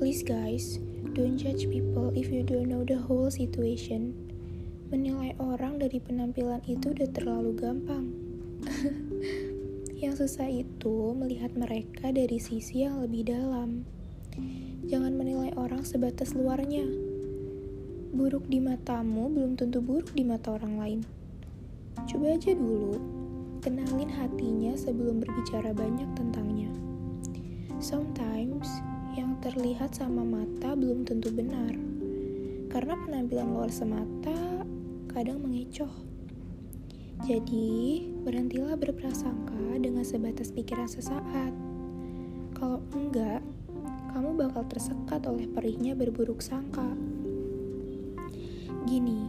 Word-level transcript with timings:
Please 0.00 0.24
guys, 0.24 0.80
don't 1.12 1.36
judge 1.36 1.68
people 1.68 2.08
if 2.16 2.32
you 2.32 2.40
don't 2.40 2.72
know 2.72 2.80
the 2.88 2.96
whole 2.96 3.28
situation. 3.28 4.16
Menilai 4.88 5.36
orang 5.36 5.76
dari 5.76 6.00
penampilan 6.00 6.64
itu 6.64 6.96
udah 6.96 7.04
terlalu 7.12 7.52
gampang. 7.52 8.08
yang 10.00 10.16
susah 10.16 10.48
itu 10.48 11.12
melihat 11.12 11.52
mereka 11.52 12.16
dari 12.16 12.40
sisi 12.40 12.80
yang 12.80 13.04
lebih 13.04 13.28
dalam. 13.28 13.84
Jangan 14.88 15.20
menilai 15.20 15.52
orang 15.60 15.84
sebatas 15.84 16.32
luarnya. 16.32 16.88
Buruk 18.16 18.48
di 18.48 18.56
matamu 18.56 19.28
belum 19.28 19.60
tentu 19.60 19.84
buruk 19.84 20.16
di 20.16 20.24
mata 20.24 20.56
orang 20.56 20.80
lain. 20.80 21.00
Coba 22.08 22.40
aja 22.40 22.56
dulu, 22.56 22.96
kenalin 23.60 24.08
hatinya 24.08 24.72
sebelum 24.80 25.20
berbicara 25.20 25.76
banyak 25.76 26.08
tentangnya. 26.16 26.72
Sometimes, 27.84 28.19
terlihat 29.50 29.90
sama 29.98 30.22
mata 30.22 30.78
belum 30.78 31.02
tentu 31.02 31.26
benar. 31.34 31.74
Karena 32.70 32.94
penampilan 32.94 33.50
luar 33.50 33.66
semata 33.74 34.62
kadang 35.10 35.42
mengecoh. 35.42 35.90
Jadi, 37.26 38.06
berhentilah 38.22 38.78
berprasangka 38.78 39.74
dengan 39.82 40.06
sebatas 40.06 40.54
pikiran 40.54 40.86
sesaat. 40.86 41.50
Kalau 42.54 42.78
enggak, 42.94 43.42
kamu 44.14 44.38
bakal 44.38 44.62
tersekat 44.70 45.26
oleh 45.26 45.50
perihnya 45.50 45.98
berburuk 45.98 46.38
sangka. 46.38 46.86
Gini, 48.86 49.26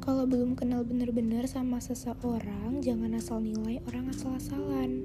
kalau 0.00 0.24
belum 0.24 0.56
kenal 0.56 0.88
benar-benar 0.88 1.44
sama 1.44 1.84
seseorang, 1.84 2.80
jangan 2.80 3.12
asal 3.20 3.44
nilai 3.44 3.84
orang 3.92 4.08
asal-asalan. 4.08 5.04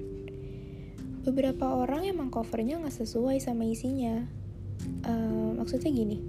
Beberapa 1.24 1.71
orang 1.71 2.04
emang 2.04 2.27
covernya 2.27 2.84
nggak 2.84 2.99
sesuai 2.99 3.40
sama 3.40 3.63
isinya. 3.63 4.27
Uh, 5.07 5.55
maksudnya 5.55 5.88
gini, 5.88 6.20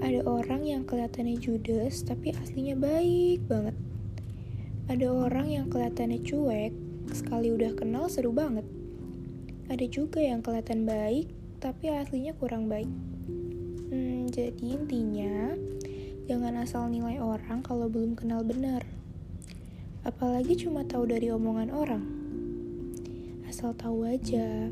ada 0.00 0.24
orang 0.24 0.64
yang 0.64 0.88
kelihatannya 0.88 1.36
judes 1.36 2.00
tapi 2.08 2.32
aslinya 2.32 2.80
baik 2.80 3.44
banget. 3.44 3.76
Ada 4.88 5.04
orang 5.04 5.52
yang 5.52 5.68
kelihatannya 5.68 6.24
cuek, 6.24 6.72
sekali 7.12 7.52
udah 7.52 7.76
kenal 7.76 8.08
seru 8.08 8.32
banget. 8.32 8.64
Ada 9.68 9.84
juga 9.84 10.24
yang 10.24 10.40
kelihatan 10.40 10.88
baik, 10.88 11.28
tapi 11.60 11.92
aslinya 11.92 12.32
kurang 12.40 12.72
baik. 12.72 12.88
Hmm, 13.92 14.32
jadi 14.32 14.56
intinya, 14.64 15.52
jangan 16.24 16.56
asal 16.64 16.88
nilai 16.88 17.20
orang 17.20 17.60
kalau 17.60 17.86
belum 17.92 18.16
kenal 18.16 18.40
benar. 18.40 18.80
Apalagi 20.08 20.56
cuma 20.56 20.88
tahu 20.88 21.04
dari 21.04 21.28
omongan 21.28 21.68
orang. 21.68 22.19
Asal 23.50 23.74
tahu 23.74 24.06
aja, 24.06 24.70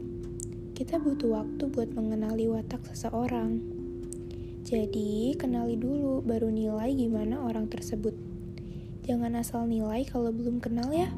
kita 0.78 1.02
butuh 1.02 1.42
waktu 1.42 1.66
buat 1.66 1.90
mengenali 1.98 2.46
watak 2.46 2.86
seseorang. 2.86 3.58
Jadi, 4.62 5.34
kenali 5.34 5.74
dulu 5.74 6.22
baru 6.22 6.46
nilai 6.46 6.94
gimana 6.94 7.42
orang 7.42 7.66
tersebut. 7.66 8.14
Jangan 9.02 9.34
asal 9.34 9.66
nilai 9.66 10.06
kalau 10.06 10.30
belum 10.30 10.62
kenal 10.62 10.94
ya. 10.94 11.10